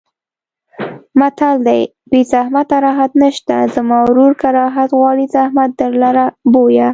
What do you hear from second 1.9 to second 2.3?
بې